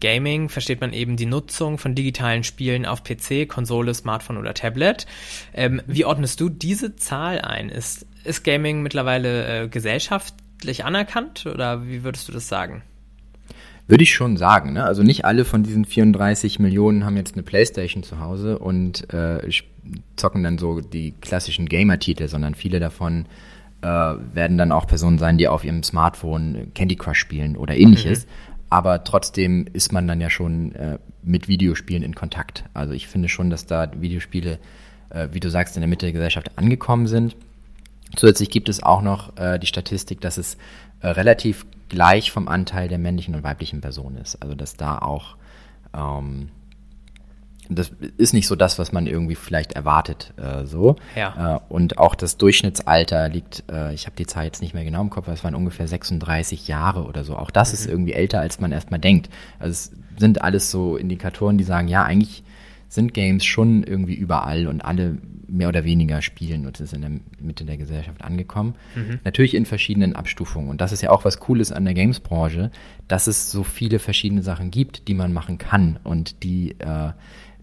[0.00, 5.06] Gaming versteht man eben die Nutzung von digitalen Spielen auf PC, Konsole, Smartphone oder Tablet.
[5.54, 7.68] Ähm, wie ordnest du diese Zahl ein?
[7.68, 12.82] Ist, ist Gaming mittlerweile äh, gesellschaftlich anerkannt oder wie würdest du das sagen?
[13.86, 14.74] Würde ich schon sagen.
[14.74, 14.84] Ne?
[14.84, 19.48] Also nicht alle von diesen 34 Millionen haben jetzt eine Playstation zu Hause und äh,
[20.16, 23.26] zocken dann so die klassischen Gamer-Titel, sondern viele davon
[23.82, 28.26] äh, werden dann auch Personen sein, die auf ihrem Smartphone Candy Crush spielen oder ähnliches.
[28.26, 28.30] Mhm
[28.70, 32.64] aber trotzdem ist man dann ja schon äh, mit Videospielen in Kontakt.
[32.72, 34.58] Also ich finde schon, dass da Videospiele,
[35.10, 37.36] äh, wie du sagst, in der Mitte der Gesellschaft angekommen sind.
[38.16, 40.56] Zusätzlich gibt es auch noch äh, die Statistik, dass es
[41.00, 44.40] äh, relativ gleich vom Anteil der männlichen und weiblichen Personen ist.
[44.40, 45.36] Also dass da auch
[45.92, 46.50] ähm,
[47.70, 50.32] das ist nicht so das, was man irgendwie vielleicht erwartet.
[50.36, 50.96] Äh, so.
[51.14, 51.56] Ja.
[51.56, 55.00] Äh, und auch das Durchschnittsalter liegt, äh, ich habe die Zahl jetzt nicht mehr genau
[55.00, 57.36] im Kopf, aber es waren ungefähr 36 Jahre oder so.
[57.36, 57.74] Auch das mhm.
[57.74, 59.30] ist irgendwie älter, als man erstmal denkt.
[59.58, 62.42] Also es sind alles so Indikatoren, die sagen, ja, eigentlich
[62.88, 65.18] sind Games schon irgendwie überall und alle
[65.50, 68.74] mehr oder weniger spielen und ist in der Mitte der Gesellschaft angekommen.
[68.94, 69.20] Mhm.
[69.24, 70.70] Natürlich in verschiedenen Abstufungen.
[70.70, 72.70] Und das ist ja auch was Cooles an der Games-Branche,
[73.08, 77.10] dass es so viele verschiedene Sachen gibt, die man machen kann und die äh,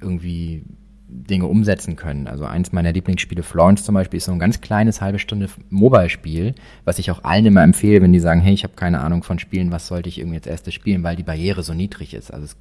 [0.01, 0.63] irgendwie
[1.09, 2.27] Dinge umsetzen können.
[2.27, 6.53] Also eins meiner Lieblingsspiele, Florence zum Beispiel, ist so ein ganz kleines halbe Stunde Mobile-Spiel,
[6.83, 9.39] was ich auch allen immer empfehle, wenn die sagen, hey, ich habe keine Ahnung von
[9.39, 12.31] Spielen, was sollte ich irgendwie jetzt erstes spielen, weil die Barriere so niedrig ist.
[12.33, 12.57] Also es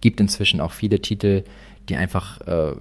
[0.00, 1.42] gibt inzwischen auch viele Titel,
[1.88, 2.76] die einfach äh,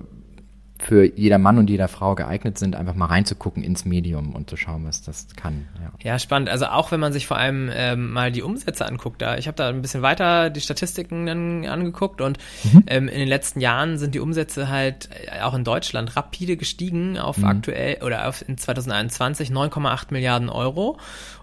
[0.79, 4.57] für jeder Mann und jeder Frau geeignet sind, einfach mal reinzugucken ins Medium und zu
[4.57, 5.67] schauen, was das kann.
[5.81, 6.49] Ja, ja spannend.
[6.49, 9.55] Also auch wenn man sich vor allem ähm, mal die Umsätze anguckt, da ich habe
[9.55, 12.83] da ein bisschen weiter die Statistiken dann angeguckt und mhm.
[12.87, 17.17] ähm, in den letzten Jahren sind die Umsätze halt äh, auch in Deutschland rapide gestiegen
[17.17, 17.45] auf mhm.
[17.45, 20.97] aktuell oder auf in 2021 9,8 Milliarden Euro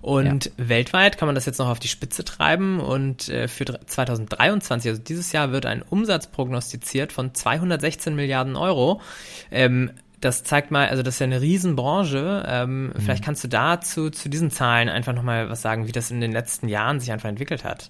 [0.04, 0.50] und ja.
[0.58, 5.02] weltweit kann man das jetzt noch auf die Spitze treiben und äh, für 2023, also
[5.02, 9.00] dieses Jahr wird ein Umsatz prognostiziert von 216 Milliarden Euro.
[9.50, 12.44] Ähm, das zeigt mal, also das ist ja eine Riesenbranche.
[12.46, 12.92] Ähm, mhm.
[12.98, 16.32] Vielleicht kannst du dazu zu diesen Zahlen einfach nochmal was sagen, wie das in den
[16.32, 17.88] letzten Jahren sich einfach entwickelt hat.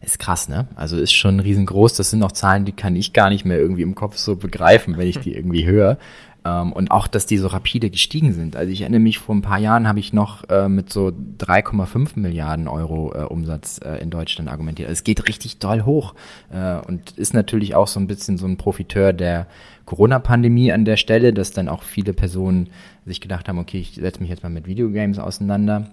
[0.00, 0.68] Ist krass, ne?
[0.76, 1.92] Also ist schon riesengroß.
[1.92, 4.96] Das sind noch Zahlen, die kann ich gar nicht mehr irgendwie im Kopf so begreifen,
[4.96, 5.98] wenn ich die irgendwie höre.
[6.44, 8.56] Ähm, und auch, dass die so rapide gestiegen sind.
[8.56, 12.18] Also ich erinnere mich, vor ein paar Jahren habe ich noch äh, mit so 3,5
[12.18, 14.88] Milliarden Euro äh, Umsatz äh, in Deutschland argumentiert.
[14.88, 16.14] Also es geht richtig doll hoch
[16.50, 19.46] äh, und ist natürlich auch so ein bisschen so ein Profiteur der
[19.84, 22.70] Corona-Pandemie an der Stelle, dass dann auch viele Personen
[23.04, 25.90] sich gedacht haben, okay, ich setze mich jetzt mal mit Videogames auseinander.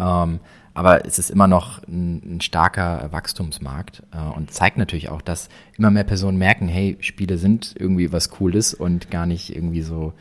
[0.00, 0.40] Ähm,
[0.74, 5.48] aber es ist immer noch ein, ein starker Wachstumsmarkt äh, und zeigt natürlich auch, dass
[5.78, 10.12] immer mehr Personen merken, hey, Spiele sind irgendwie was Cooles und gar nicht irgendwie so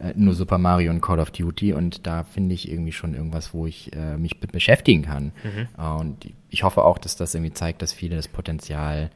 [0.00, 1.72] äh, nur Super Mario und Call of Duty.
[1.72, 5.32] Und da finde ich irgendwie schon irgendwas, wo ich äh, mich beschäftigen kann.
[5.42, 5.68] Mhm.
[5.76, 9.10] Äh, und ich hoffe auch, dass das irgendwie zeigt, dass viele das Potenzial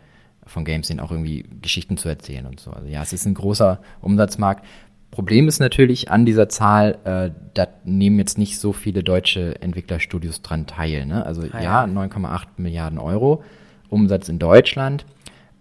[0.44, 2.72] von Games sehen, auch irgendwie Geschichten zu erzählen und so.
[2.72, 4.64] Also ja, es ist ein großer Umsatzmarkt.
[5.10, 10.42] Problem ist natürlich an dieser Zahl, äh, da nehmen jetzt nicht so viele deutsche Entwicklerstudios
[10.42, 11.04] dran teil.
[11.06, 11.26] Ne?
[11.26, 13.42] Also ah, ja, ja 9,8 Milliarden Euro
[13.88, 15.04] Umsatz in Deutschland.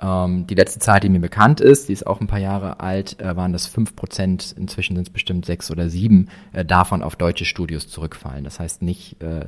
[0.02, 3.20] Ähm, die letzte Zahl, die mir bekannt ist, die ist auch ein paar Jahre alt,
[3.20, 7.16] äh, waren das 5 Prozent, inzwischen sind es bestimmt sechs oder sieben, äh, davon auf
[7.16, 8.44] deutsche Studios zurückfallen.
[8.44, 9.48] Das heißt nicht, äh,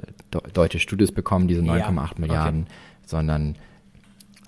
[0.54, 2.72] deutsche Studios bekommen diese 9,8 ja, Milliarden, okay.
[3.06, 3.56] sondern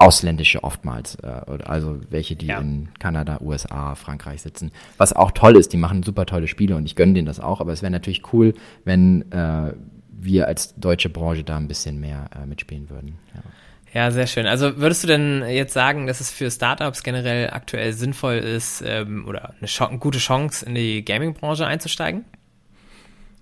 [0.03, 1.27] ausländische oftmals, äh,
[1.63, 2.59] also welche, die ja.
[2.59, 4.71] in Kanada, USA, Frankreich sitzen.
[4.97, 7.61] Was auch toll ist, die machen super tolle Spiele und ich gönne denen das auch,
[7.61, 9.73] aber es wäre natürlich cool, wenn äh,
[10.11, 13.19] wir als deutsche Branche da ein bisschen mehr äh, mitspielen würden.
[13.33, 13.41] Ja.
[13.93, 14.47] Ja, sehr schön.
[14.47, 19.27] Also würdest du denn jetzt sagen, dass es für Startups generell aktuell sinnvoll ist ähm,
[19.27, 22.25] oder eine, eine, gute Chance in die Gaming-Branche einzusteigen?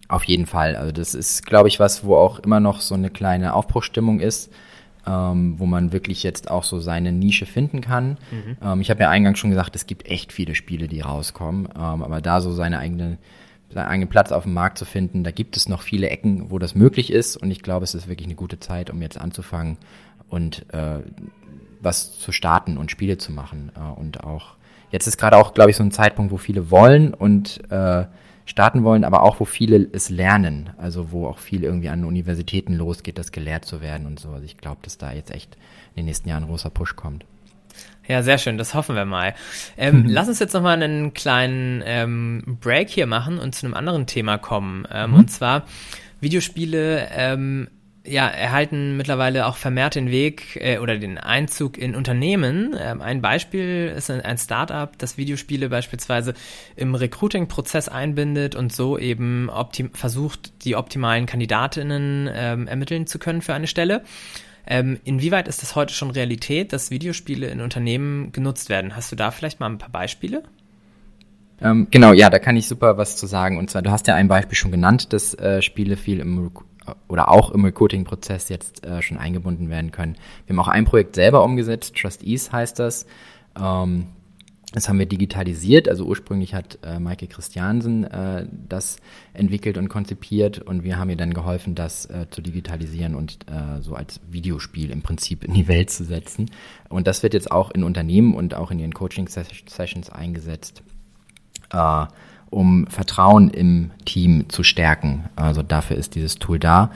[0.09, 0.75] Auf jeden Fall.
[0.75, 4.51] Also das ist, glaube ich, was, wo auch immer noch so eine kleine Aufbruchstimmung ist
[5.07, 8.17] ähm, wo man wirklich jetzt auch so seine Nische finden kann.
[8.31, 8.57] Mhm.
[8.63, 12.03] Ähm, ich habe ja eingangs schon gesagt, es gibt echt viele Spiele, die rauskommen, ähm,
[12.03, 13.17] aber da so seine eigene
[13.73, 16.59] seinen eigenen Platz auf dem Markt zu finden, da gibt es noch viele Ecken, wo
[16.59, 19.77] das möglich ist und ich glaube, es ist wirklich eine gute Zeit, um jetzt anzufangen
[20.27, 20.99] und äh,
[21.79, 24.55] was zu starten und Spiele zu machen äh, und auch
[24.91, 28.05] jetzt ist gerade auch, glaube ich, so ein Zeitpunkt, wo viele wollen und äh,
[28.51, 32.73] starten wollen, aber auch wo viele es lernen, also wo auch viel irgendwie an Universitäten
[32.73, 34.29] losgeht, das gelehrt zu werden und so.
[34.29, 35.55] Also ich glaube, dass da jetzt echt
[35.95, 37.25] in den nächsten Jahren ein großer Push kommt.
[38.07, 39.33] Ja, sehr schön, das hoffen wir mal.
[39.77, 44.05] Ähm, lass uns jetzt nochmal einen kleinen ähm, Break hier machen und zu einem anderen
[44.05, 44.85] Thema kommen.
[44.91, 45.17] Ähm, mhm.
[45.17, 45.65] Und zwar
[46.19, 47.69] Videospiele ähm,
[48.03, 52.75] ja, erhalten mittlerweile auch vermehrt den Weg äh, oder den Einzug in Unternehmen.
[52.79, 56.33] Ähm, ein Beispiel ist ein, ein Startup, das Videospiele beispielsweise
[56.75, 59.49] im Recruiting-Prozess einbindet und so eben
[59.93, 64.03] versucht, die optimalen Kandidatinnen ähm, ermitteln zu können für eine Stelle.
[64.65, 68.95] Ähm, inwieweit ist das heute schon Realität, dass Videospiele in Unternehmen genutzt werden?
[68.95, 70.43] Hast du da vielleicht mal ein paar Beispiele?
[71.61, 73.57] Ähm, genau, ja, da kann ich super was zu sagen.
[73.57, 76.33] Und zwar, du hast ja ein Beispiel schon genannt, dass äh, Spiele viel im
[77.07, 80.15] oder auch im Recruiting-Prozess jetzt äh, schon eingebunden werden können.
[80.45, 83.05] Wir haben auch ein Projekt selber umgesetzt, Trustees heißt das.
[83.59, 84.07] Ähm,
[84.73, 85.89] das haben wir digitalisiert.
[85.89, 88.97] Also ursprünglich hat äh, Maike Christiansen äh, das
[89.33, 93.81] entwickelt und konzipiert und wir haben ihr dann geholfen, das äh, zu digitalisieren und äh,
[93.81, 96.49] so als Videospiel im Prinzip in die Welt zu setzen.
[96.87, 100.83] Und das wird jetzt auch in Unternehmen und auch in ihren Coaching-Sessions eingesetzt.
[102.51, 105.25] Um Vertrauen im Team zu stärken.
[105.35, 106.91] Also dafür ist dieses Tool da.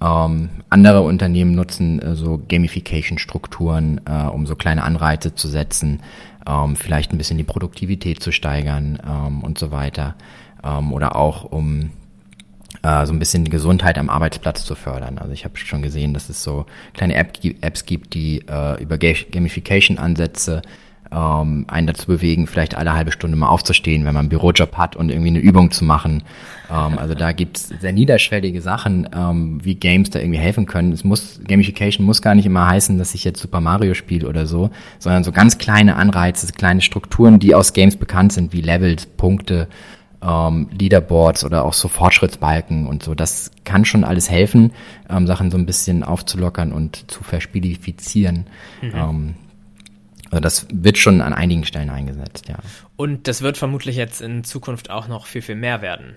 [0.00, 6.00] Ähm, andere Unternehmen nutzen äh, so Gamification-Strukturen, äh, um so kleine Anreize zu setzen,
[6.46, 10.14] ähm, vielleicht ein bisschen die Produktivität zu steigern ähm, und so weiter.
[10.64, 11.90] Ähm, oder auch um
[12.82, 15.18] äh, so ein bisschen die Gesundheit am Arbeitsplatz zu fördern.
[15.18, 18.96] Also ich habe schon gesehen, dass es so kleine App, Apps gibt, die äh, über
[18.96, 20.62] Gamification-Ansätze
[21.12, 24.96] ähm, einen dazu bewegen, vielleicht alle halbe Stunde mal aufzustehen, wenn man einen Bürojob hat
[24.96, 26.22] und irgendwie eine Übung zu machen.
[26.70, 30.92] Ähm, also da gibt's sehr niederschwellige Sachen, ähm, wie Games da irgendwie helfen können.
[30.92, 34.46] Es muss, Gamification muss gar nicht immer heißen, dass ich jetzt Super Mario spiele oder
[34.46, 39.06] so, sondern so ganz kleine Anreize, kleine Strukturen, die aus Games bekannt sind, wie Levels,
[39.06, 39.68] Punkte,
[40.22, 43.14] ähm, Leaderboards oder auch so Fortschrittsbalken und so.
[43.14, 44.72] Das kann schon alles helfen,
[45.08, 48.46] ähm, Sachen so ein bisschen aufzulockern und zu verspielifizieren.
[48.82, 48.92] Mhm.
[48.94, 49.34] Ähm,
[50.30, 52.56] Also das wird schon an einigen Stellen eingesetzt, ja.
[52.96, 56.16] Und das wird vermutlich jetzt in Zukunft auch noch viel, viel mehr werden.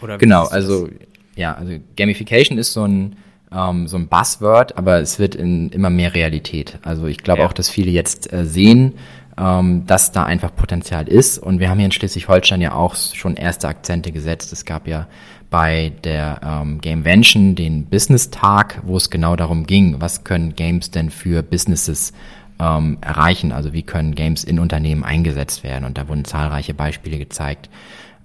[0.00, 0.88] Oder genau, also
[1.34, 3.16] ja, also Gamification ist so ein
[3.52, 6.78] ähm, so ein Buzzword, aber es wird in immer mehr Realität.
[6.82, 7.46] Also ich glaube ja.
[7.46, 8.94] auch, dass viele jetzt äh, sehen,
[9.38, 11.38] ähm, dass da einfach Potenzial ist.
[11.38, 14.52] Und wir haben hier in Schleswig-Holstein ja auch schon erste Akzente gesetzt.
[14.52, 15.06] Es gab ja
[15.50, 21.10] bei der ähm, Gamevention den Business-Tag, wo es genau darum ging, was können Games denn
[21.10, 22.12] für Businesses
[22.58, 25.84] ähm, erreichen, also wie können Games in Unternehmen eingesetzt werden.
[25.84, 27.68] Und da wurden zahlreiche Beispiele gezeigt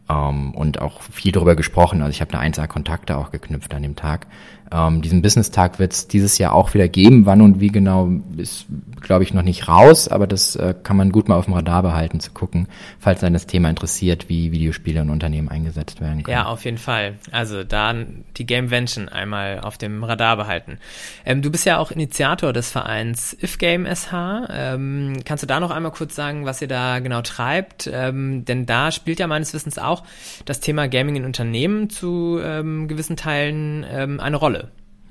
[0.10, 2.02] ähm, und auch viel darüber gesprochen.
[2.02, 4.28] Also ich habe da einzelne Kontakte auch geknüpft an dem Tag.
[4.72, 7.26] Ähm, diesen Business-Tag wird es dieses Jahr auch wieder geben.
[7.26, 8.66] Wann und wie genau ist,
[9.02, 11.84] glaube ich, noch nicht raus, aber das äh, kann man gut mal auf dem Radar
[11.84, 12.68] behalten, zu gucken,
[13.00, 16.34] falls einen das Thema interessiert, wie Videospiele in Unternehmen eingesetzt werden können.
[16.36, 17.16] Ja, auf jeden Fall.
[17.32, 17.94] Also da
[18.38, 20.80] die Gamevention einmal auf dem Radar behalten.
[21.26, 24.48] Ähm, du bist ja auch Initiator des Vereins IfGame SH.
[24.50, 27.90] Ähm, kannst du da noch einmal kurz sagen, was ihr da genau treibt?
[27.92, 30.04] Ähm, denn da spielt ja meines Wissens auch
[30.46, 34.63] das Thema Gaming in Unternehmen zu ähm, gewissen Teilen ähm, eine Rolle.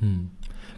[0.03, 0.31] Hm.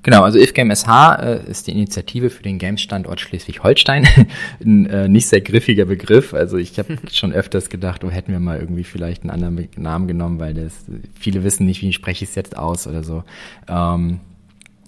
[0.05, 4.07] Genau, also IFGame SH äh, ist die Initiative für den Games-Standort Schleswig-Holstein.
[4.63, 6.35] Ein äh, nicht sehr griffiger Begriff.
[6.35, 10.07] Also ich habe schon öfters gedacht, oh, hätten wir mal irgendwie vielleicht einen anderen Namen
[10.07, 10.85] genommen, weil das
[11.19, 13.25] viele wissen nicht, wie spreche ich es jetzt aus oder so.
[13.67, 14.21] Ähm,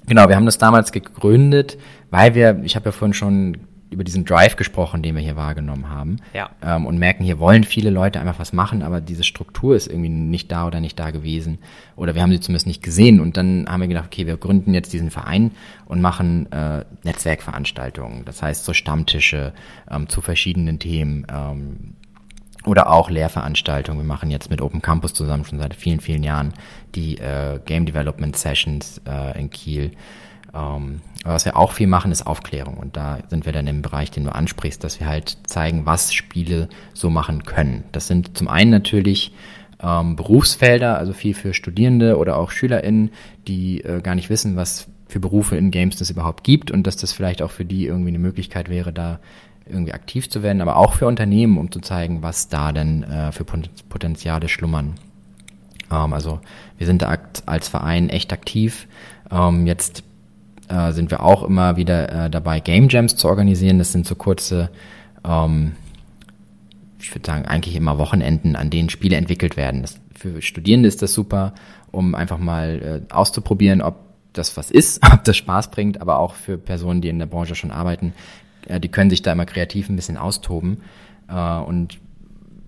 [0.06, 1.78] genau, wir haben das damals gegründet,
[2.10, 3.56] weil wir, ich habe ja vorhin schon
[3.90, 6.16] über diesen Drive gesprochen, den wir hier wahrgenommen haben.
[6.34, 6.50] Ja.
[6.62, 10.08] Ähm, und merken, hier wollen viele Leute einfach was machen, aber diese Struktur ist irgendwie
[10.08, 11.58] nicht da oder nicht da gewesen.
[11.94, 13.20] Oder wir haben sie zumindest nicht gesehen.
[13.20, 15.52] Und dann haben wir gedacht, okay, wir gründen jetzt diesen Verein
[15.86, 18.24] und machen äh, Netzwerkveranstaltungen.
[18.24, 19.52] Das heißt so Stammtische
[19.90, 21.26] ähm, zu verschiedenen Themen.
[21.32, 21.94] Ähm,
[22.64, 24.00] oder auch Lehrveranstaltungen.
[24.00, 26.52] Wir machen jetzt mit Open Campus zusammen schon seit vielen, vielen Jahren
[26.96, 29.92] die äh, Game Development Sessions äh, in Kiel.
[30.52, 31.00] Ähm,
[31.32, 32.76] was wir auch viel machen, ist Aufklärung.
[32.76, 36.12] Und da sind wir dann im Bereich, den du ansprichst, dass wir halt zeigen, was
[36.12, 37.84] Spiele so machen können.
[37.92, 39.32] Das sind zum einen natürlich
[39.80, 43.10] ähm, Berufsfelder, also viel für Studierende oder auch SchülerInnen,
[43.46, 46.96] die äh, gar nicht wissen, was für Berufe in Games das überhaupt gibt und dass
[46.96, 49.20] das vielleicht auch für die irgendwie eine Möglichkeit wäre, da
[49.68, 53.32] irgendwie aktiv zu werden, aber auch für Unternehmen, um zu zeigen, was da denn äh,
[53.32, 54.94] für Potenziale schlummern.
[55.90, 56.40] Ähm, also
[56.78, 58.86] wir sind da als Verein echt aktiv.
[59.30, 60.04] Ähm, jetzt
[60.68, 63.78] äh, sind wir auch immer wieder äh, dabei, Game Jams zu organisieren.
[63.78, 64.70] Das sind so kurze,
[65.24, 65.72] ähm,
[67.00, 69.82] ich würde sagen, eigentlich immer Wochenenden, an denen Spiele entwickelt werden.
[69.82, 71.54] Das, für Studierende ist das super,
[71.90, 73.96] um einfach mal äh, auszuprobieren, ob
[74.32, 77.54] das was ist, ob das Spaß bringt, aber auch für Personen, die in der Branche
[77.54, 78.12] schon arbeiten,
[78.66, 80.82] äh, die können sich da immer kreativ ein bisschen austoben.
[81.28, 81.98] Äh, und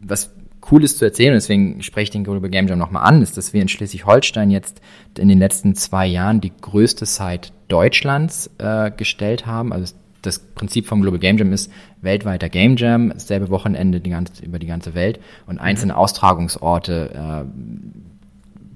[0.01, 0.31] was
[0.69, 3.55] Cooles zu erzählen, und deswegen spreche ich den Global Game Jam nochmal an, ist, dass
[3.55, 4.83] wir in Schleswig-Holstein jetzt
[5.17, 9.73] in den letzten zwei Jahren die größte Site Deutschlands äh, gestellt haben.
[9.73, 14.45] Also das Prinzip vom Global Game Jam ist weltweiter Game Jam, dasselbe Wochenende die ganze,
[14.45, 16.01] über die ganze Welt und einzelne mhm.
[16.01, 17.45] Austragungsorte, äh,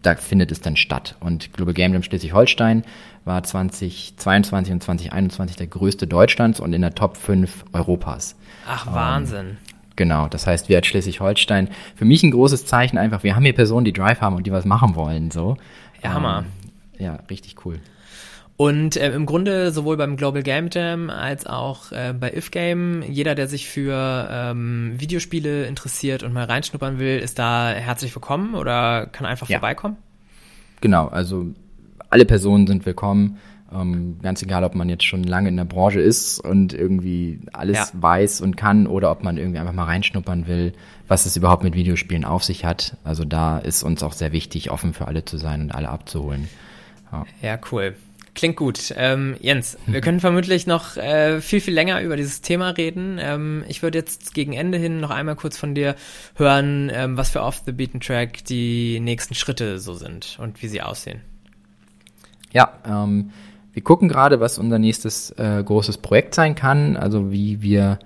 [0.00, 1.16] da findet es dann statt.
[1.20, 2.84] Und Global Game Jam Schleswig-Holstein
[3.26, 8.34] war 2022 und 2021 der größte Deutschlands und in der Top 5 Europas.
[8.66, 9.46] Ach, Wahnsinn.
[9.46, 9.71] Ähm,
[10.02, 13.52] Genau, das heißt, wir als Schleswig-Holstein, für mich ein großes Zeichen einfach, wir haben hier
[13.52, 15.56] Personen, die Drive haben und die was machen wollen, so.
[16.02, 16.44] Ja, Hammer.
[16.98, 17.78] Ähm, ja, richtig cool.
[18.56, 23.36] Und äh, im Grunde sowohl beim Global Game Jam als auch äh, bei IfGame, jeder,
[23.36, 29.06] der sich für ähm, Videospiele interessiert und mal reinschnuppern will, ist da herzlich willkommen oder
[29.06, 29.60] kann einfach ja.
[29.60, 29.98] vorbeikommen?
[30.80, 31.46] Genau, also
[32.10, 33.38] alle Personen sind willkommen.
[33.74, 37.76] Ähm, ganz egal, ob man jetzt schon lange in der Branche ist und irgendwie alles
[37.76, 37.88] ja.
[37.92, 40.72] weiß und kann oder ob man irgendwie einfach mal reinschnuppern will,
[41.08, 42.96] was es überhaupt mit Videospielen auf sich hat.
[43.04, 46.48] Also da ist uns auch sehr wichtig, offen für alle zu sein und alle abzuholen.
[47.12, 47.94] Ja, ja cool.
[48.34, 48.94] Klingt gut.
[48.96, 53.18] Ähm, Jens, wir können vermutlich noch äh, viel, viel länger über dieses Thema reden.
[53.20, 55.96] Ähm, ich würde jetzt gegen Ende hin noch einmal kurz von dir
[56.36, 60.68] hören, ähm, was für Off the Beaten Track die nächsten Schritte so sind und wie
[60.68, 61.20] sie aussehen.
[62.52, 63.30] Ja, ähm,
[63.72, 67.98] wir gucken gerade, was unser nächstes äh, großes Projekt sein kann, also wie wir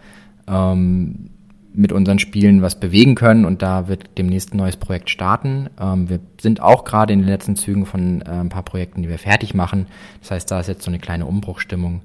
[0.47, 1.31] ähm,
[1.77, 5.69] mit unseren Spielen was bewegen können und da wird demnächst ein neues Projekt starten.
[5.79, 9.09] Ähm, wir sind auch gerade in den letzten Zügen von äh, ein paar Projekten, die
[9.09, 9.87] wir fertig machen.
[10.21, 12.01] Das heißt, da ist jetzt so eine kleine Umbruchstimmung.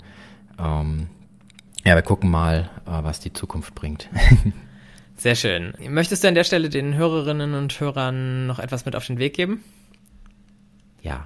[0.60, 1.08] Ähm,
[1.86, 4.10] ja, wir gucken mal, äh, was die Zukunft bringt.
[5.16, 5.74] Sehr schön.
[5.88, 9.36] Möchtest du an der Stelle den Hörerinnen und Hörern noch etwas mit auf den Weg
[9.36, 9.64] geben?
[11.02, 11.26] Ja,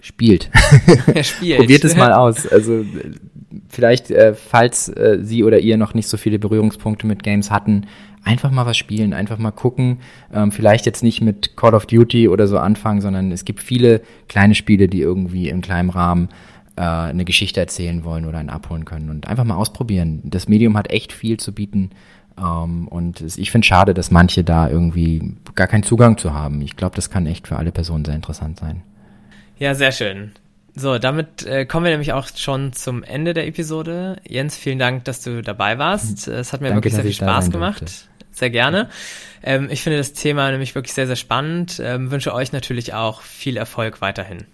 [0.00, 0.50] spielt.
[1.22, 1.58] spielt.
[1.58, 2.46] Probiert es mal aus.
[2.46, 2.84] Also
[3.68, 7.86] vielleicht, äh, falls äh, Sie oder ihr noch nicht so viele Berührungspunkte mit Games hatten,
[8.24, 9.98] einfach mal was spielen, einfach mal gucken.
[10.32, 14.02] Ähm, vielleicht jetzt nicht mit Call of Duty oder so anfangen, sondern es gibt viele
[14.28, 16.28] kleine Spiele, die irgendwie im kleinen Rahmen
[16.76, 20.20] äh, eine Geschichte erzählen wollen oder einen abholen können und einfach mal ausprobieren.
[20.24, 21.90] Das Medium hat echt viel zu bieten.
[22.38, 26.62] Ähm, und ich finde schade, dass manche da irgendwie gar keinen Zugang zu haben.
[26.62, 28.82] Ich glaube, das kann echt für alle Personen sehr interessant sein.
[29.58, 30.32] Ja, sehr schön.
[30.74, 34.16] So, damit äh, kommen wir nämlich auch schon zum Ende der Episode.
[34.26, 36.28] Jens, vielen Dank, dass du dabei warst.
[36.28, 37.82] Es hat mir Danke, wirklich sehr viel Spaß gemacht.
[37.82, 38.08] Durfte.
[38.32, 38.88] Sehr gerne.
[39.42, 41.80] Ähm, ich finde das Thema nämlich wirklich sehr, sehr spannend.
[41.84, 44.46] Ähm, wünsche euch natürlich auch viel Erfolg weiterhin.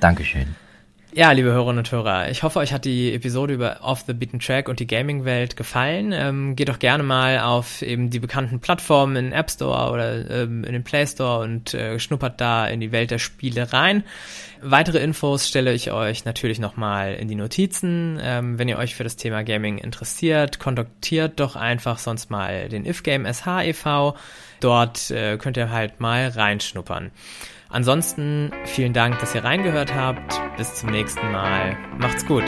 [0.00, 0.56] Dankeschön.
[1.14, 4.40] Ja, liebe Hörerinnen und Hörer, ich hoffe, euch hat die Episode über Off the Beaten
[4.40, 6.12] Track und die Gaming-Welt gefallen.
[6.12, 10.64] Ähm, geht doch gerne mal auf eben die bekannten Plattformen in App Store oder ähm,
[10.64, 14.04] in den Play Store und äh, schnuppert da in die Welt der Spiele rein.
[14.60, 18.20] Weitere Infos stelle ich euch natürlich nochmal in die Notizen.
[18.22, 22.84] Ähm, wenn ihr euch für das Thema Gaming interessiert, kontaktiert doch einfach sonst mal den
[22.84, 24.14] IfGame SH e.V.
[24.60, 27.12] Dort äh, könnt ihr halt mal reinschnuppern.
[27.68, 30.40] Ansonsten vielen Dank, dass ihr reingehört habt.
[30.56, 31.76] Bis zum nächsten Mal.
[31.98, 32.44] Macht's gut.